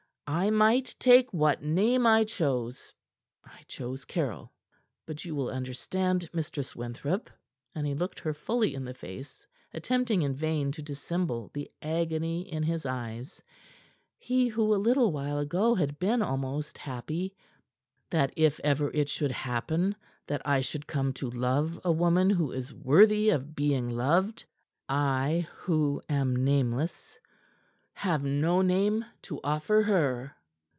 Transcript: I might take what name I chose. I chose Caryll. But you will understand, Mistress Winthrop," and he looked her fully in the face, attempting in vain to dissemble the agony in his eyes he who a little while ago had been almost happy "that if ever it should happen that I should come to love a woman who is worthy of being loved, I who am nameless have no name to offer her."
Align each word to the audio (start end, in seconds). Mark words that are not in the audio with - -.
I 0.33 0.49
might 0.49 0.95
take 0.97 1.33
what 1.33 1.61
name 1.61 2.07
I 2.07 2.23
chose. 2.23 2.93
I 3.43 3.63
chose 3.67 4.05
Caryll. 4.05 4.53
But 5.05 5.25
you 5.25 5.35
will 5.35 5.49
understand, 5.49 6.29
Mistress 6.31 6.73
Winthrop," 6.73 7.29
and 7.75 7.85
he 7.85 7.93
looked 7.93 8.17
her 8.19 8.33
fully 8.33 8.73
in 8.73 8.85
the 8.85 8.93
face, 8.93 9.45
attempting 9.73 10.21
in 10.21 10.33
vain 10.33 10.71
to 10.71 10.81
dissemble 10.81 11.51
the 11.53 11.69
agony 11.81 12.49
in 12.49 12.63
his 12.63 12.85
eyes 12.85 13.43
he 14.17 14.47
who 14.47 14.73
a 14.73 14.77
little 14.79 15.11
while 15.11 15.37
ago 15.37 15.75
had 15.75 15.99
been 15.99 16.21
almost 16.21 16.77
happy 16.77 17.35
"that 18.09 18.31
if 18.37 18.57
ever 18.63 18.89
it 18.93 19.09
should 19.09 19.31
happen 19.31 19.97
that 20.27 20.41
I 20.47 20.61
should 20.61 20.87
come 20.87 21.11
to 21.15 21.29
love 21.29 21.77
a 21.83 21.91
woman 21.91 22.29
who 22.29 22.53
is 22.53 22.73
worthy 22.73 23.31
of 23.31 23.53
being 23.53 23.89
loved, 23.89 24.45
I 24.87 25.49
who 25.65 26.01
am 26.07 26.37
nameless 26.37 27.17
have 27.95 28.23
no 28.23 28.63
name 28.63 29.05
to 29.21 29.39
offer 29.43 29.83
her." 29.83 30.33